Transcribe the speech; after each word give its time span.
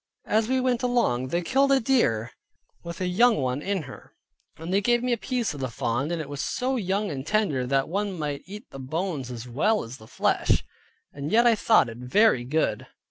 As 0.25 0.47
we 0.47 0.59
went 0.59 0.81
along 0.81 1.27
they 1.27 1.43
killed 1.43 1.71
a 1.71 1.79
deer, 1.79 2.31
with 2.83 3.01
a 3.01 3.05
young 3.07 3.35
one 3.37 3.61
in 3.61 3.83
her, 3.83 4.15
they 4.57 4.81
gave 4.81 5.03
me 5.03 5.13
a 5.13 5.15
piece 5.15 5.53
of 5.53 5.59
the 5.59 5.69
fawn, 5.69 6.09
and 6.09 6.19
it 6.19 6.27
was 6.27 6.41
so 6.41 6.75
young 6.75 7.11
and 7.11 7.23
tender, 7.23 7.67
that 7.67 7.87
one 7.87 8.17
might 8.17 8.41
eat 8.47 8.71
the 8.71 8.79
bones 8.79 9.29
as 9.29 9.47
well 9.47 9.83
as 9.83 9.97
the 9.97 10.07
flesh, 10.07 10.63
and 11.13 11.31
yet 11.31 11.45
I 11.45 11.53
thought 11.53 11.87
it 11.87 11.99
very 11.99 12.43
good. 12.45 12.87